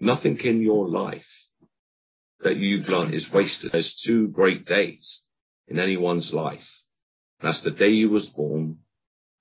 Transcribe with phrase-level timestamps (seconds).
[0.00, 1.48] Nothing in your life
[2.40, 3.72] that you've learned is wasted.
[3.72, 5.22] There's two great days
[5.66, 6.82] in anyone's life.
[7.40, 8.78] That's the day you was born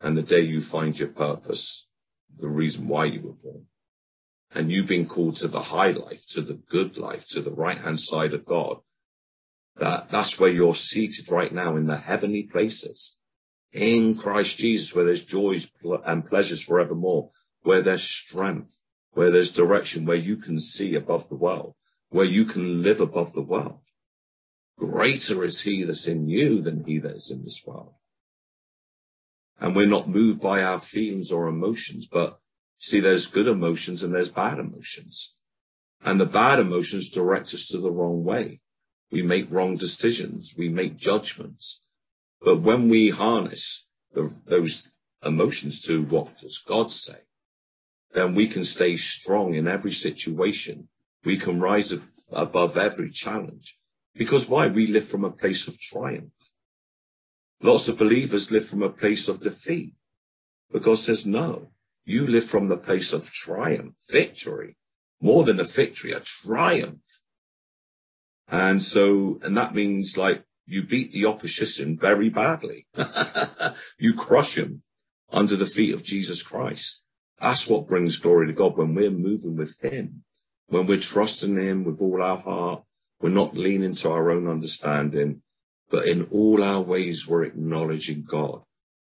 [0.02, 1.88] and the day you find your purpose,
[2.40, 3.66] the reason why you were born.
[4.54, 8.00] And you've been called to the high life, to the good life, to the right-hand
[8.00, 8.78] side of God.
[9.78, 13.20] That, that's where you're seated right now in the heavenly places
[13.74, 17.30] in Christ Jesus, where there's joys and pleasures forevermore,
[17.62, 18.76] where there's strength,
[19.18, 21.74] where there's direction, where you can see above the world,
[22.10, 23.80] where you can live above the world.
[24.78, 27.96] Greater is he that's in you than he that is in this world.
[29.60, 32.40] And we're not moved by our feelings or emotions, but
[32.78, 35.34] see, there's good emotions and there's bad emotions.
[36.04, 38.62] And the bad emotions direct us to the wrong way.
[39.10, 40.54] We make wrong decisions.
[40.56, 41.82] We make judgments.
[42.40, 44.92] But when we harness the, those
[45.26, 47.18] emotions to what does God say,
[48.18, 50.88] then we can stay strong in every situation.
[51.24, 51.94] We can rise
[52.32, 53.78] above every challenge.
[54.16, 54.70] Because why?
[54.70, 56.32] We live from a place of triumph.
[57.62, 59.94] Lots of believers live from a place of defeat.
[60.72, 61.70] Because says no,
[62.06, 64.76] you live from the place of triumph, victory,
[65.22, 67.22] more than a victory, a triumph.
[68.48, 72.88] And so, and that means like you beat the opposition very badly.
[74.00, 74.82] you crush them
[75.30, 77.04] under the feet of Jesus Christ.
[77.40, 80.24] That's what brings glory to God when we're moving with him,
[80.68, 82.84] when we're trusting him with all our heart.
[83.20, 85.42] We're not leaning to our own understanding,
[85.90, 88.62] but in all our ways, we're acknowledging God.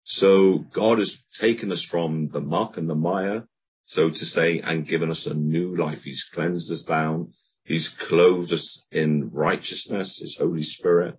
[0.04, 3.46] So God has taken us from the muck and the mire,
[3.84, 6.04] so to say, and given us a new life.
[6.04, 7.32] He's cleansed us down.
[7.64, 11.18] He's clothed us in righteousness, his Holy Spirit.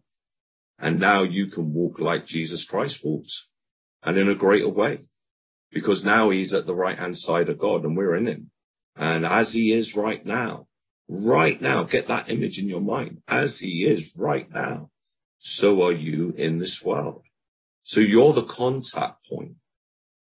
[0.80, 3.48] And now you can walk like Jesus Christ walks
[4.04, 5.06] and in a greater way
[5.72, 8.52] because now he's at the right hand side of God and we're in him.
[8.96, 10.68] And as he is right now,
[11.08, 14.90] right now, get that image in your mind as he is right now.
[15.40, 17.24] So are you in this world.
[17.84, 19.56] So you're the contact point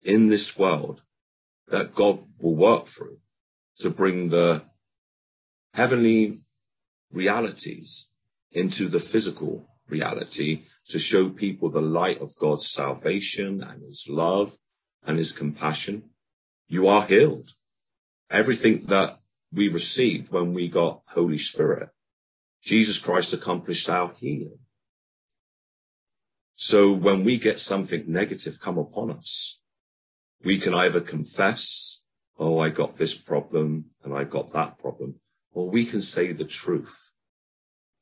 [0.03, 1.01] in this world
[1.69, 3.17] that God will work through
[3.79, 4.63] to bring the
[5.73, 6.39] heavenly
[7.11, 8.09] realities
[8.51, 14.55] into the physical reality to show people the light of God's salvation and his love
[15.05, 16.09] and his compassion.
[16.67, 17.53] You are healed.
[18.29, 19.19] Everything that
[19.53, 21.89] we received when we got Holy Spirit,
[22.61, 24.59] Jesus Christ accomplished our healing.
[26.55, 29.59] So when we get something negative come upon us,
[30.43, 32.01] we can either confess,
[32.37, 35.19] oh, I got this problem and I got that problem,
[35.53, 37.07] or we can say the truth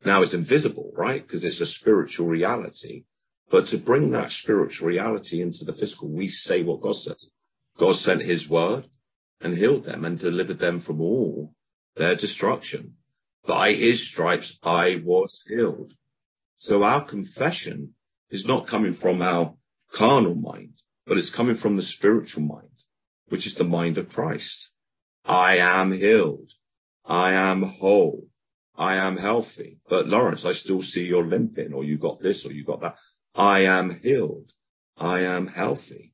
[0.05, 1.25] now it's invisible, right?
[1.25, 3.05] Because it's a spiritual reality.
[3.49, 7.29] But to bring that spiritual reality into the physical, we say what God says.
[7.77, 8.89] God sent his word
[9.41, 11.53] and healed them and delivered them from all
[11.95, 12.95] their destruction.
[13.45, 15.93] By his stripes, I was healed.
[16.55, 17.93] So our confession
[18.29, 19.55] is not coming from our
[19.91, 22.83] carnal mind, but it's coming from the spiritual mind,
[23.27, 24.71] which is the mind of Christ.
[25.23, 26.51] I am healed.
[27.05, 28.27] I am whole.
[28.75, 29.79] I am healthy.
[29.87, 32.95] But Laurence, I still see you're limping or you got this or you got that.
[33.35, 34.51] I am healed.
[34.97, 36.13] I am healthy.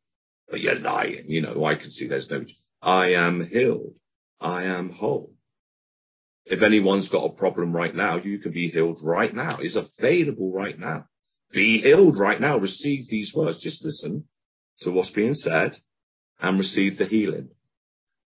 [0.49, 1.29] But you're lying.
[1.29, 2.43] You know, I can see there's no,
[2.81, 3.93] I am healed.
[4.39, 5.33] I am whole.
[6.45, 9.57] If anyone's got a problem right now, you can be healed right now.
[9.59, 11.05] It's available right now.
[11.51, 12.57] Be healed right now.
[12.57, 13.59] Receive these words.
[13.59, 14.25] Just listen
[14.79, 15.77] to what's being said
[16.39, 17.49] and receive the healing.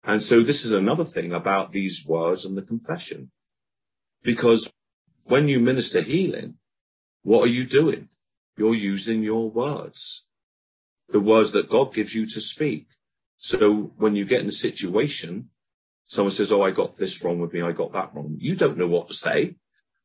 [0.04, 3.30] And so this is another thing about these words and the confession.
[4.24, 4.70] Because
[5.26, 6.56] when you minister healing,
[7.24, 8.08] what are you doing?
[8.58, 10.26] You're using your words,
[11.10, 12.88] the words that God gives you to speak.
[13.38, 15.50] So when you get in a situation,
[16.06, 17.62] someone says, Oh, I got this wrong with me.
[17.62, 18.38] I got that wrong.
[18.40, 19.56] You don't know what to say,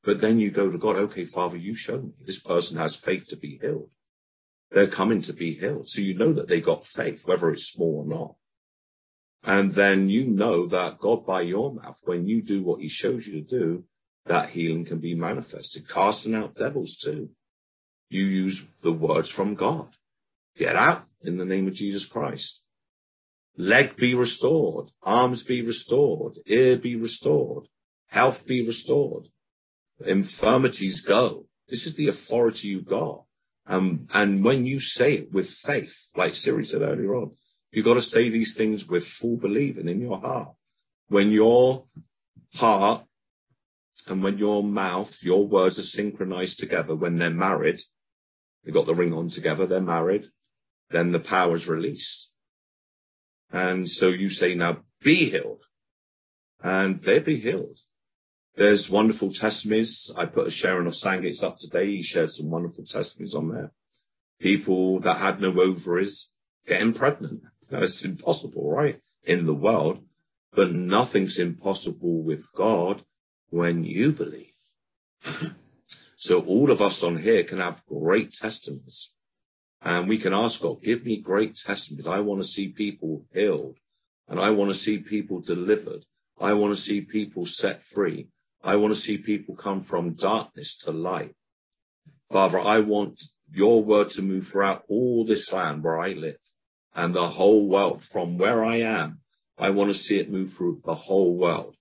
[0.04, 0.96] but then you go to God.
[0.96, 3.91] Okay, Father, you show me this person has faith to be healed.
[4.70, 5.88] They're coming to be healed.
[5.88, 8.34] So you know that they got faith, whether it's small or not.
[9.44, 13.27] And then you know that God by your mouth, when you do what he shows
[13.27, 13.84] you to do,
[14.27, 15.88] that healing can be manifested.
[15.88, 17.30] Casting out devils too.
[18.12, 19.88] You use the words from God.
[20.59, 22.62] Get out in the name of Jesus Christ.
[23.56, 24.91] Leg be restored.
[25.03, 26.38] Arms be restored.
[26.44, 27.68] Ear be restored.
[28.09, 29.28] Health be restored.
[30.04, 31.47] Infirmities go.
[31.70, 33.24] This is the authority you got.
[33.66, 37.30] Um, and when you say it with faith, like Siri said earlier on,
[37.70, 40.53] you've got to say these things with full believing in your heart.
[41.08, 41.86] When your
[42.56, 43.06] heart
[44.06, 47.80] and when your mouth, your words are synchronized together when they're married,
[48.64, 50.26] they've got the ring on together, they're married,
[50.91, 52.30] then the power is released.
[53.53, 55.64] And so you say, now be healed.
[56.62, 57.78] and they'd be healed.
[58.54, 60.10] There's wonderful testimonies.
[60.16, 61.86] I put a sharing of Sangate's up today.
[61.86, 63.72] He shared some wonderful testimonies on there.
[64.41, 66.30] People that had no ovaries
[66.66, 67.47] getting pregnant.
[67.70, 69.00] Now, it's impossible, right?
[69.24, 70.04] In the world,
[70.53, 73.03] but nothing's impossible with God
[73.48, 74.53] when you believe.
[76.22, 79.10] so all of us on here can have great testimonies
[79.80, 82.07] and we can ask God, give me great testimonies.
[82.07, 83.77] I want to see people healed
[84.28, 86.04] and I want to see people delivered.
[86.39, 88.28] I want to see people set free.
[88.63, 91.34] I want to see people come from darkness to light.
[92.30, 93.21] Father, I want
[93.51, 96.39] your word to move throughout all this land where I live
[96.95, 99.18] and the whole world from where I am.
[99.59, 101.75] I want to see it move through the whole world.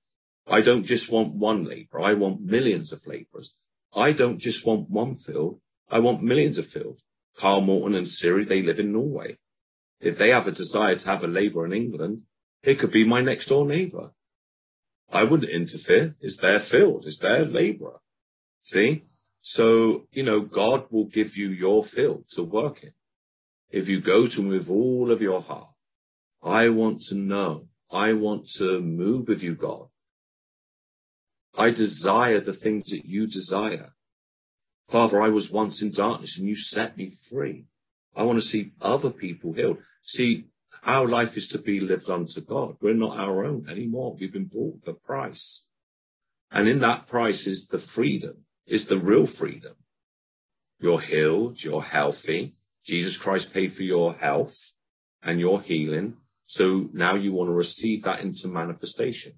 [0.47, 2.01] I don't just want one laborer.
[2.01, 3.53] I want millions of laborers.
[3.93, 5.59] I don't just want one field.
[5.89, 7.03] I want millions of fields.
[7.37, 9.37] Carl Morton and Siri, they live in Norway.
[9.99, 12.23] If they have a desire to have a labour in England,
[12.63, 14.11] it could be my next door neighbour.
[15.09, 16.15] I wouldn't interfere.
[16.21, 17.05] It's their field.
[17.05, 17.99] It's their labourer.
[18.63, 19.03] See?
[19.41, 22.93] So, you know, God will give you your field to work in.
[23.69, 25.69] If you go to him with all of your heart,
[26.41, 27.67] I want to know.
[27.91, 29.87] I want to move with you, God.
[31.57, 33.93] I desire the things that you desire.
[34.87, 37.65] Father, I was once in darkness and you set me free.
[38.15, 39.77] I want to see other people healed.
[40.01, 40.47] See,
[40.83, 42.77] our life is to be lived unto God.
[42.81, 44.15] We're not our own anymore.
[44.19, 45.65] We've been bought for price.
[46.51, 49.75] And in that price is the freedom, is the real freedom.
[50.79, 52.53] You're healed, you're healthy.
[52.83, 54.73] Jesus Christ paid for your health
[55.21, 56.17] and your healing.
[56.45, 59.33] So now you want to receive that into manifestation.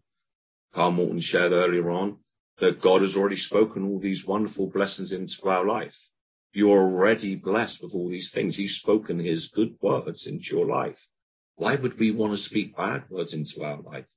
[0.74, 2.18] Carl Morton shared earlier on
[2.58, 6.10] that God has already spoken all these wonderful blessings into our life.
[6.52, 8.56] You're already blessed with all these things.
[8.56, 11.08] He's spoken his good words into your life.
[11.56, 14.08] Why would we want to speak bad words into our life?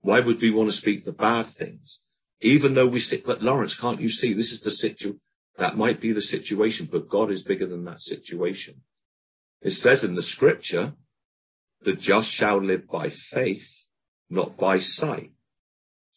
[0.00, 2.00] Why would we want to speak the bad things?
[2.40, 5.20] Even though we sit, but Laurence, can't you see this is the situation?
[5.58, 8.82] That might be the situation, but God is bigger than that situation.
[9.62, 10.94] It says in the scripture,
[11.80, 13.86] the just shall live by faith,
[14.28, 15.32] not by sight.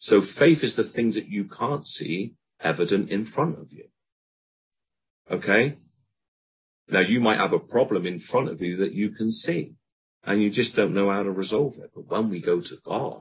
[0.00, 3.84] So faith is the things that you can't see evident in front of you.
[5.30, 5.76] Okay.
[6.88, 9.74] Now you might have a problem in front of you that you can see
[10.24, 11.90] and you just don't know how to resolve it.
[11.94, 13.20] But when we go to God,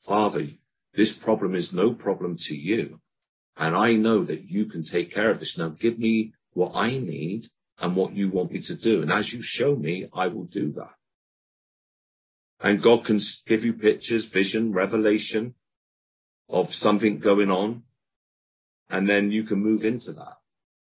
[0.00, 0.46] Father,
[0.92, 3.00] this problem is no problem to you.
[3.56, 5.56] And I know that you can take care of this.
[5.56, 7.48] Now give me what I need
[7.78, 9.00] and what you want me to do.
[9.00, 10.94] And as you show me, I will do that.
[12.60, 15.54] And God can give you pictures, vision, revelation
[16.48, 17.82] of something going on.
[18.90, 20.36] And then you can move into that.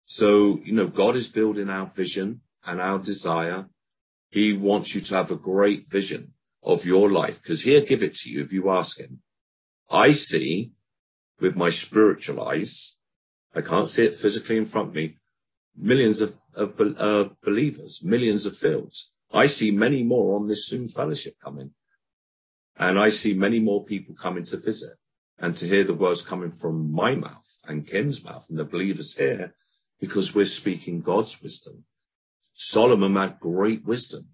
[0.06, 3.68] So, you know, God is building our vision and our desire.
[4.30, 6.34] He wants you to have a great vision
[6.64, 9.22] of your life because he'll give it to you if you ask him.
[9.90, 10.72] I see
[11.40, 12.96] with my spiritual eyes.
[13.54, 15.18] I can't see it physically in front of me.
[15.76, 19.12] Millions of, of uh, believers, millions of fields.
[19.32, 21.72] I see many more on this Zoom fellowship coming.
[22.78, 24.94] And I see many more people coming to visit
[25.40, 29.16] and to hear the words coming from my mouth and Ken's mouth and the believers
[29.16, 29.54] here
[30.00, 31.84] because we're speaking God's wisdom.
[32.54, 34.28] Solomon had great wisdom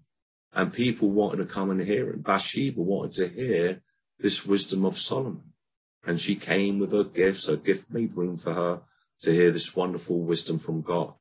[0.52, 2.22] and people wanted to come and hear it.
[2.22, 3.82] Bathsheba wanted to hear
[4.18, 5.52] this wisdom of Solomon
[6.04, 7.46] and she came with her gifts.
[7.46, 8.82] Her gift made room for her
[9.22, 11.14] to hear this wonderful wisdom from God.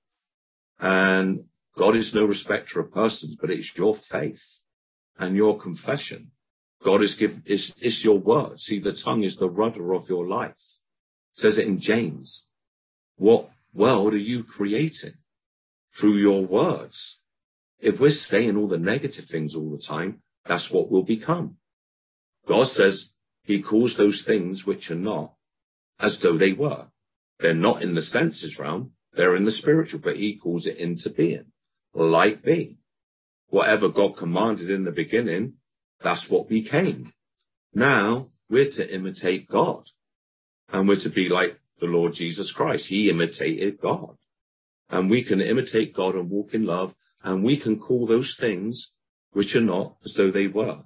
[0.80, 1.46] And
[1.76, 4.62] God is no respecter of persons, but it's your faith
[5.18, 6.32] and your confession.
[6.84, 8.60] God is given, is, is your word.
[8.60, 10.52] See, the tongue is the rudder of your life.
[11.36, 12.46] It says it in James.
[13.18, 15.14] What world are you creating
[15.94, 17.20] through your words?
[17.80, 21.58] If we're saying all the negative things all the time, that's what we'll become.
[22.46, 23.12] God says,
[23.44, 25.34] he calls those things which are not
[26.00, 26.88] as though they were.
[27.40, 28.94] They're not in the senses realm.
[29.14, 31.52] They're in the spiritual, but he calls it into being.
[31.94, 32.78] Like be.
[33.48, 35.54] Whatever God commanded in the beginning,
[36.02, 37.14] that's what became.
[37.74, 39.90] Now we're to imitate God
[40.70, 42.88] and we're to be like the Lord Jesus Christ.
[42.88, 44.18] He imitated God
[44.90, 48.94] and we can imitate God and walk in love and we can call those things
[49.32, 50.84] which are not as though they were.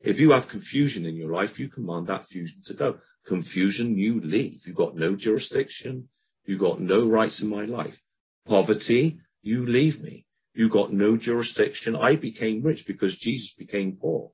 [0.00, 3.00] If you have confusion in your life, you command that fusion to go.
[3.24, 4.66] Confusion, you leave.
[4.66, 6.08] You've got no jurisdiction.
[6.44, 8.00] You've got no rights in my life.
[8.46, 10.24] Poverty, you leave me.
[10.54, 11.96] You got no jurisdiction.
[11.96, 14.30] I became rich because Jesus became poor.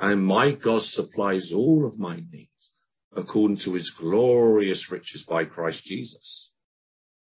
[0.00, 2.70] And my God supplies all of my needs
[3.12, 6.50] according to his glorious riches by Christ Jesus.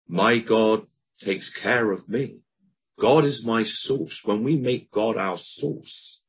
[0.06, 0.86] My God
[1.18, 2.42] takes care of me.
[2.96, 4.24] God is my source.
[4.24, 6.20] When we make God our source,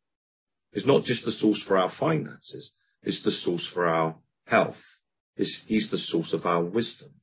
[0.74, 2.75] it's not just the source for our finances.
[3.03, 4.17] is the source for our
[4.48, 5.00] health.
[5.36, 7.13] He's the source of our wisdom.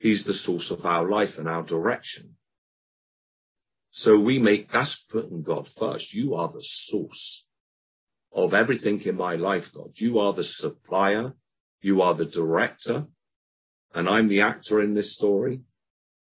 [0.00, 2.36] He's the source of our life and our direction.
[3.92, 6.12] So we make that's putting God first.
[6.12, 7.44] You are the source
[8.34, 9.90] of everything in my life, God.
[9.94, 11.34] You are the supplier.
[11.80, 13.06] You are the director.
[13.94, 15.60] And I'm the actor in this story.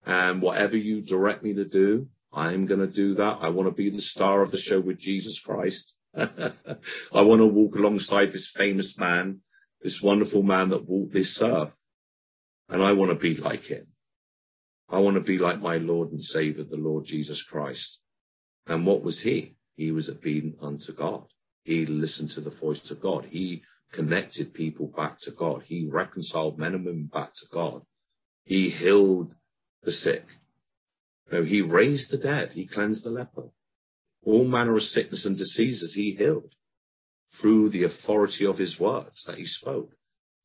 [0.05, 3.39] And whatever you direct me to do, I'm going to do that.
[3.41, 5.95] I want to be the star of the show with Jesus Christ.
[6.15, 9.41] I want to walk alongside this famous man,
[9.81, 11.77] this wonderful man that walked this earth.
[12.69, 13.87] And I want to be like him.
[14.87, 17.99] I want to be like my Lord and Savior, the Lord Jesus Christ.
[18.67, 19.55] And what was he?
[19.75, 21.25] He was obedient unto God.
[21.63, 23.25] He listened to the voice of God.
[23.25, 25.63] He connected people back to God.
[25.63, 27.83] He reconciled men and women back to God.
[28.45, 29.35] He healed
[29.83, 30.25] the sick.
[31.31, 32.51] No, he raised the dead.
[32.51, 33.49] He cleansed the leper.
[34.23, 36.53] All manner of sickness and diseases he healed
[37.31, 39.91] through the authority of his words that he spoke.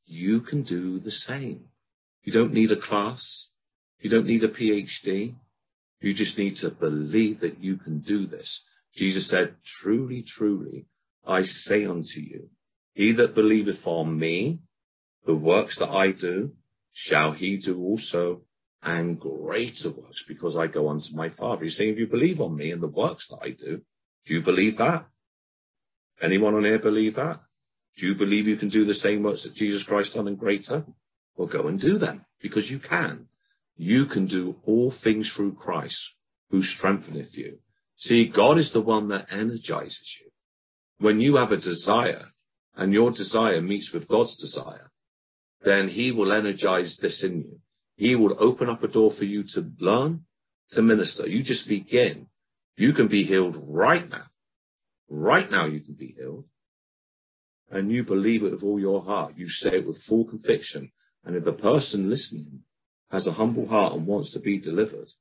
[0.06, 1.68] You can do the same.
[2.22, 3.48] You don't need a class.
[4.00, 5.34] You don't need a PhD.
[6.00, 8.62] You just need to believe that you can do this.
[8.94, 10.86] Jesus said, truly, truly,
[11.26, 12.50] I say unto you,
[12.94, 14.60] he that believeth on me,
[15.24, 16.52] the works that I do,
[16.92, 18.42] shall he do also,
[18.82, 21.64] and greater works, because I go unto my Father.
[21.64, 23.80] He's saying, if you believe on me and the works that I do,
[24.26, 25.06] do you believe that?
[26.20, 27.40] Anyone on here believe that?
[27.96, 30.84] Do you believe you can do the same works that Jesus Christ done and greater?
[31.36, 33.28] Well, go and do them, because you can.
[33.76, 36.14] You can do all things through Christ,
[36.50, 37.58] who strengtheneth you.
[37.96, 40.30] See, God is the one that energizes you.
[40.98, 42.22] When you have a desire
[42.76, 44.90] and your desire meets with God's desire,
[45.62, 47.60] then he will energize this in you.
[47.96, 50.24] He will open up a door for you to learn,
[50.70, 51.28] to minister.
[51.28, 52.28] You just begin.
[52.76, 54.26] You can be healed right now.
[55.08, 56.44] Right now you can be healed.
[57.70, 59.34] And you believe it with all your heart.
[59.36, 60.92] You say it with full conviction.
[61.24, 62.60] And if the person listening
[63.10, 65.12] has a humble heart and wants to be delivered,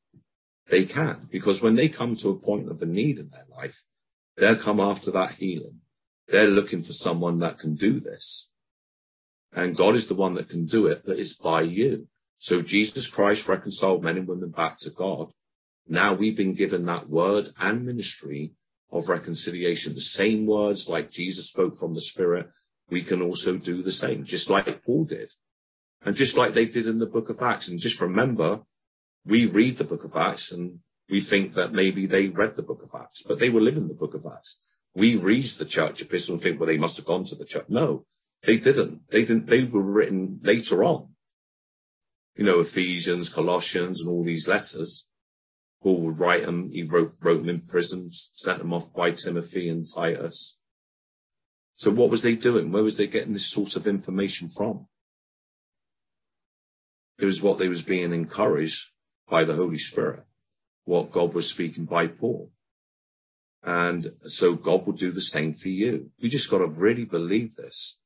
[0.69, 1.27] they can.
[1.31, 3.83] Because when they come to a point of a need in their life,
[4.37, 5.81] they'll come after that healing.
[6.27, 8.47] They're looking for someone that can do this.
[9.53, 12.07] And God is the one that can do it, but it's by you.
[12.39, 15.31] So Jesus Christ reconciled men and women back to God.
[15.87, 18.53] Now we've been given that word and ministry
[18.91, 19.93] of reconciliation.
[19.93, 22.49] The same words like Jesus spoke from the Spirit,
[22.89, 25.31] we can also do the same, just like Paul did.
[26.01, 27.69] And just like they did in the book of Acts.
[27.69, 28.61] And just remember,
[29.25, 30.79] we read the book of Acts and
[31.09, 33.93] we think that maybe they read the book of Acts, but they were living the
[33.93, 34.59] book of Acts.
[34.95, 37.65] We read the church epistle and think, well, they must have gone to the church.
[37.67, 38.05] No,
[38.43, 39.01] they didn't.
[39.09, 39.47] They didn't.
[39.47, 41.13] They were written later on
[42.35, 45.07] you know, Ephesians, Colossians, and all these letters.
[45.81, 46.71] Paul would write them.
[46.71, 50.57] He wrote, wrote them in prison, sent them off by Timothy and Titus.
[51.73, 52.71] So what was they doing?
[52.71, 54.87] Where was they getting this sort of information from?
[57.19, 58.89] It was what they was being encouraged
[59.29, 60.23] by the Holy Spirit,
[60.85, 62.51] what God was speaking by Paul.
[63.63, 66.11] And so God will do the same for you.
[66.17, 67.97] You just got to really believe this.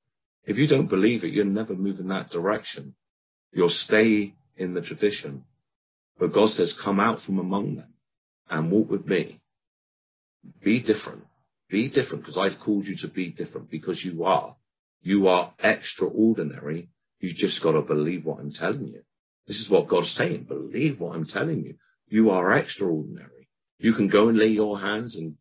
[0.45, 2.95] If you don't believe it, you'll never move in that direction.
[3.51, 5.43] You'll stay in the tradition.
[6.19, 7.93] But God says, come out from among them
[8.49, 9.41] and walk with me.
[10.61, 11.25] Be different.
[11.69, 14.55] Be different because I've called you to be different because you are.
[15.01, 16.89] You are extraordinary.
[17.19, 19.01] You just got to believe what I'm telling you.
[19.47, 20.43] This is what God's saying.
[20.43, 21.75] Believe what I'm telling you.
[22.09, 23.49] You are extraordinary.
[23.79, 25.35] You can go and lay your hands and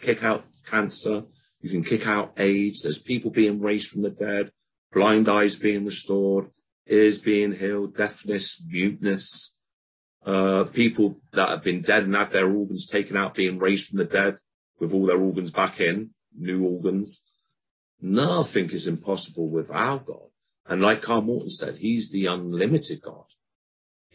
[0.00, 1.24] kick out cancer.
[1.60, 2.82] You can kick out AIDS.
[2.82, 4.52] There's people being raised from the dead,
[4.92, 6.50] blind eyes being restored,
[6.86, 9.54] ears being healed, deafness, muteness,
[10.24, 13.98] uh, people that have been dead and had their organs taken out being raised from
[13.98, 14.38] the dead
[14.78, 17.22] with all their organs back in, new organs.
[18.00, 20.28] Nothing is impossible with our God.
[20.66, 23.24] And like Carl Morton said, he's the unlimited God.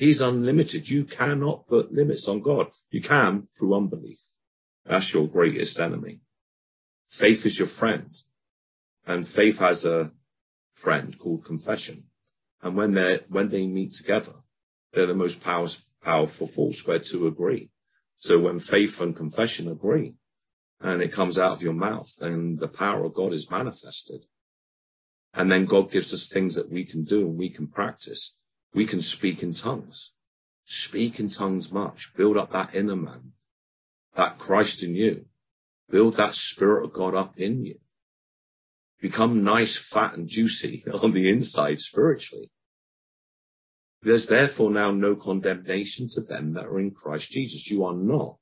[0.01, 0.89] He's unlimited.
[0.89, 2.71] You cannot put limits on God.
[2.89, 4.19] You can through unbelief.
[4.83, 6.21] That's your greatest enemy.
[7.07, 8.11] Faith is your friend.
[9.05, 10.11] And faith has a
[10.73, 12.05] friend called confession.
[12.63, 14.33] And when they when they meet together,
[14.91, 17.69] they're the most powerful, powerful force where two agree.
[18.15, 20.15] So when faith and confession agree,
[20.79, 24.25] and it comes out of your mouth, then the power of God is manifested.
[25.35, 28.35] And then God gives us things that we can do and we can practice.
[28.73, 30.11] We can speak in tongues.
[30.65, 32.13] Speak in tongues much.
[32.15, 33.33] Build up that inner man,
[34.15, 35.25] that Christ in you.
[35.89, 37.79] Build that spirit of God up in you
[39.01, 42.49] become nice, fat and juicy on the inside spiritually.
[44.03, 47.69] There's therefore now no condemnation to them that are in Christ Jesus.
[47.69, 48.37] You are not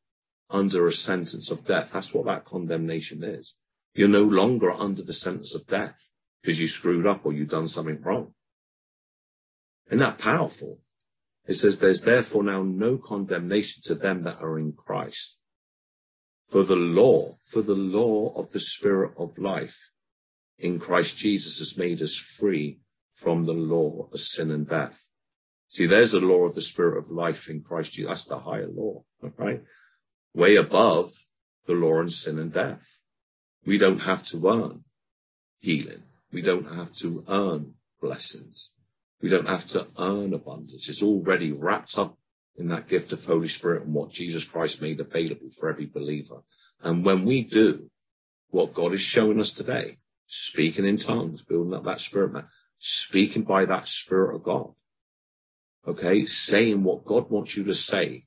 [0.50, 1.92] under a sentence of death.
[1.94, 3.56] That's what that condemnation is.
[3.94, 6.00] You're no longer under the sentence of death.
[6.42, 8.34] because you screwed up or you've done something wrong.
[9.90, 10.80] Isn't that powerful?
[11.48, 15.38] It says, there's therefore now no condemnation to them that are in Christ.
[16.50, 19.90] For the law, for the law of the spirit of life
[20.60, 22.80] in Christ Jesus has made us free
[23.14, 25.04] from the law of sin and death.
[25.70, 28.10] See, there's the law of the spirit of life in Christ Jesus.
[28.10, 29.04] That's the higher law,
[29.38, 29.64] right?
[30.34, 31.14] Way above
[31.66, 33.02] the law and sin and death.
[33.66, 34.84] We don't have to earn
[35.60, 36.04] healing.
[36.32, 38.72] We don't have to earn blessings.
[39.22, 40.88] We don't have to earn abundance.
[40.88, 42.18] It's already wrapped up
[42.56, 46.42] in that gift of Holy Spirit and what Jesus Christ made available for every believer.
[46.82, 47.90] And when we do
[48.50, 49.98] what God is showing us today,
[50.28, 52.48] speaking in tongues, building up that spirit man,
[52.78, 54.74] speaking by that spirit of God,
[55.88, 58.26] okay, saying what God wants you to say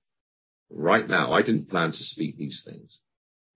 [0.70, 1.32] right now.
[1.32, 3.00] I didn't plan to speak these things.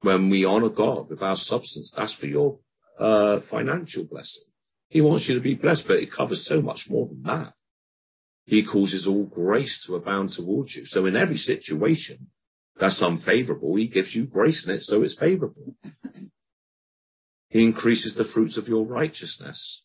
[0.00, 2.60] When we honor God with our substance, that's for your
[2.98, 4.44] uh, financial blessing.
[4.88, 7.54] He wants you to be blessed, but it covers so much more than that.
[8.44, 10.84] He causes all grace to abound towards you.
[10.84, 12.30] So in every situation
[12.76, 15.74] that's unfavorable, he gives you grace in it so it's favorable.
[17.48, 19.82] He increases the fruits of your righteousness.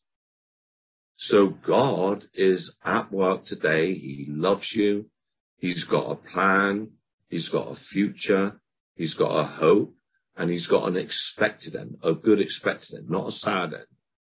[1.15, 3.93] So God is at work today.
[3.93, 5.10] He loves you.
[5.58, 6.91] He's got a plan.
[7.29, 8.60] He's got a future.
[8.96, 9.96] He's got a hope
[10.36, 13.86] and he's got an expected end, a good expected end, not a sad end,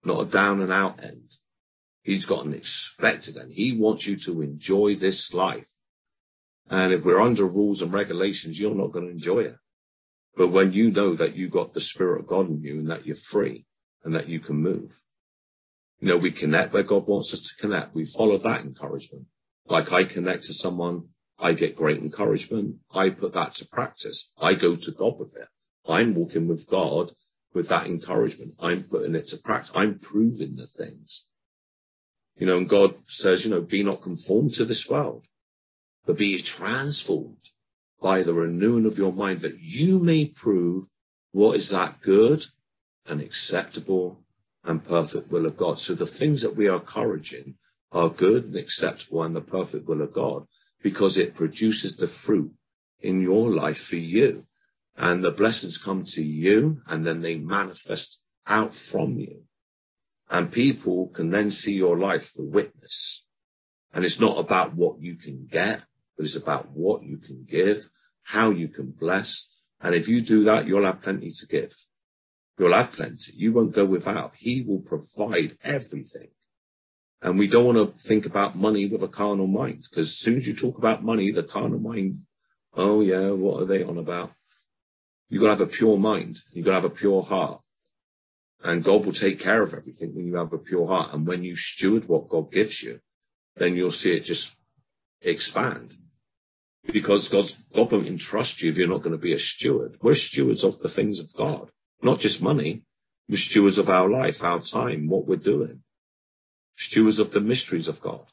[0.04, 1.32] not a down and out end.
[2.04, 3.52] He's got an expected end.
[3.52, 5.70] He wants you to enjoy this life.
[6.70, 9.58] And if we're under rules and regulations, you're not going to enjoy it.
[10.36, 13.06] But when you know that you got the spirit of God in you and that
[13.06, 13.66] you're free
[14.04, 15.00] and that you can move,
[16.00, 17.94] you know, we connect where God wants us to connect.
[17.94, 19.28] We follow that encouragement.
[19.68, 22.78] Like I connect to someone, I get great encouragement.
[22.92, 24.32] I put that to practice.
[24.40, 25.48] I go to God with it.
[25.88, 27.12] I'm walking with God
[27.54, 28.56] with that encouragement.
[28.60, 29.72] I'm putting it to practice.
[29.76, 31.26] I'm proving the things.
[32.38, 35.26] You know, and God says, you know, be not conformed to this world,
[36.06, 37.50] but be transformed
[38.02, 40.88] by the renewing of your mind that you may prove
[41.32, 42.46] what is that good
[43.06, 44.24] and acceptable
[44.64, 45.80] and perfect will of God.
[45.80, 47.56] So the things that we are encouraging
[47.92, 50.48] are good and acceptable and the perfect will of God
[50.82, 52.54] because it produces the fruit
[53.02, 54.46] in your life for you
[55.02, 59.42] and the blessings come to you and then they manifest out from you.
[60.30, 63.26] And people can then see your life for witness.
[63.92, 65.82] And it's not about what you can get,
[66.16, 67.84] but it's about what you can give,
[68.22, 69.50] how you can bless.
[69.82, 71.74] And if you do that, you'll have plenty to give.
[72.60, 73.34] You'll have plenty.
[73.36, 74.36] You won't go without.
[74.36, 76.30] He will provide everything.
[77.24, 80.38] And we don't want to think about money with a carnal mind because as soon
[80.38, 82.20] as you talk about money, the carnal mind,
[82.76, 84.32] oh yeah, what are they on about?
[85.32, 86.42] You've got to have a pure mind.
[86.52, 87.62] You've got to have a pure heart.
[88.62, 91.14] And God will take care of everything when you have a pure heart.
[91.14, 93.00] And when you steward what God gives you,
[93.56, 94.54] then you'll see it just
[95.22, 95.96] expand.
[96.86, 99.98] Because God's, God won't entrust you if you're not going to be a steward.
[100.02, 102.84] We're stewards of the things of God, not just money.
[103.30, 105.82] We're stewards of our life, our time, what we're doing.
[106.76, 108.26] Stewards of the mysteries of God.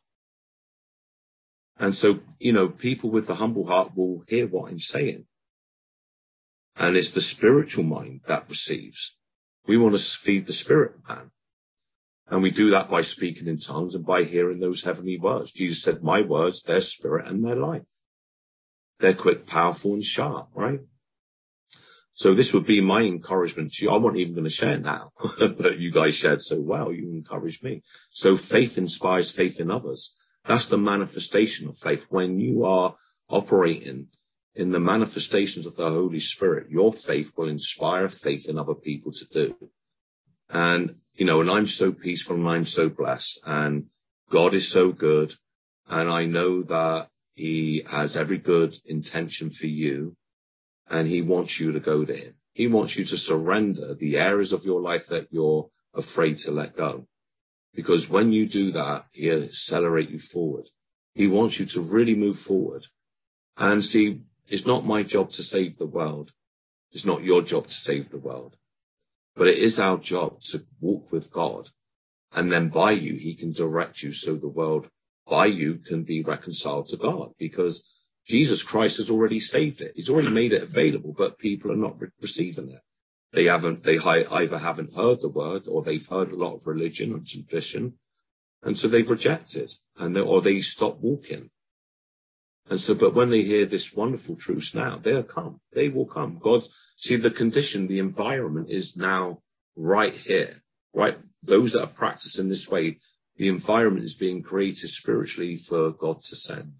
[1.78, 5.26] And so, you know, people with the humble heart will hear what I'm saying
[6.78, 9.16] and it's the spiritual mind that receives.
[9.66, 11.30] We want to feed the spirit man.
[12.28, 15.50] And we do that by speaking in tongues and by hearing those heavenly words.
[15.50, 17.86] Jesus said, my words, their spirit and their life.
[19.00, 20.80] They're quick, powerful and sharp, right?
[22.12, 23.90] So this would be my encouragement to you.
[23.90, 26.92] I'm not even going to share now, but you guys shared so well.
[26.92, 27.82] You encouraged me.
[28.10, 30.14] So faith inspires faith in others.
[30.46, 32.06] That's the manifestation of faith.
[32.10, 32.96] When you are
[33.28, 34.08] operating
[34.58, 39.12] in the manifestations of the Holy Spirit, your faith will inspire faith in other people
[39.12, 39.70] to do.
[40.50, 43.86] And, you know, and I'm so peaceful and I'm so blessed and
[44.30, 45.32] God is so good.
[45.86, 50.16] And I know that he has every good intention for you
[50.90, 52.34] and he wants you to go to him.
[52.52, 56.76] He wants you to surrender the areas of your life that you're afraid to let
[56.76, 57.06] go.
[57.74, 60.68] Because when you do that, he'll accelerate you forward.
[61.14, 62.84] He wants you to really move forward.
[63.56, 66.32] And see, it's not my job to save the world.
[66.92, 68.56] It's not your job to save the world.
[69.36, 71.70] But it is our job to walk with God.
[72.32, 74.88] And then by you, he can direct you so the world
[75.26, 77.86] by you can be reconciled to God because
[78.26, 79.92] Jesus Christ has already saved it.
[79.94, 82.80] He's already made it available, but people are not re- receiving it.
[83.32, 87.12] They haven't, they either haven't heard the word or they've heard a lot of religion
[87.12, 87.98] and tradition.
[88.62, 91.50] And so they've rejected and or they stop walking.
[92.70, 95.60] And so, but when they hear this wonderful truth now, they'll come.
[95.72, 96.38] They will come.
[96.38, 96.64] God,
[96.96, 99.42] see the condition, the environment is now
[99.76, 100.54] right here,
[100.94, 102.98] right those that are practicing this way,
[103.36, 106.74] the environment is being created spiritually for God to send,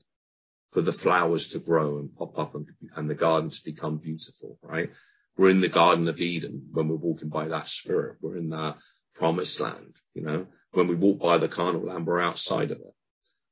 [0.73, 4.59] for the flowers to grow and pop up and, and the garden to become beautiful,
[4.63, 4.91] right?
[5.37, 8.17] We're in the Garden of Eden when we're walking by that spirit.
[8.21, 8.77] We're in that
[9.15, 10.49] promised land, you know.
[10.73, 12.95] When we walk by the carnal land, we're outside of it.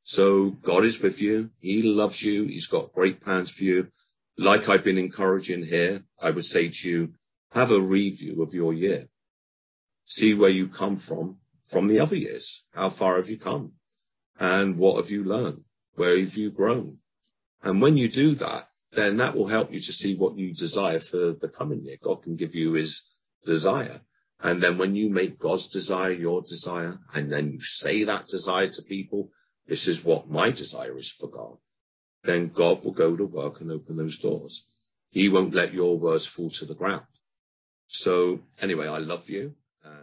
[0.09, 1.51] So God is with you.
[1.59, 2.45] He loves you.
[2.45, 3.89] He's got great plans for you.
[4.39, 7.15] Like I've been encouraging here, I would say to you,
[7.51, 9.09] have a review of your year.
[10.05, 12.63] See where you come from from the other years.
[12.73, 13.73] How far have you come?
[14.39, 15.65] And what have you learned?
[15.97, 16.99] Where have you grown?
[17.65, 21.01] And when you do that, then that will help you to see what you desire
[21.01, 21.97] for the coming year.
[22.01, 23.03] God can give you his
[23.45, 24.01] desire.
[24.41, 28.69] And then when you make God's desire your desire, and then you say that desire
[28.69, 29.33] to people,
[29.67, 31.57] this is what my desire is for God,
[32.25, 34.65] then God will go to work and open those doors.
[35.11, 37.07] He won't let your words fall to the ground.
[37.89, 39.97] So anyway, I love you and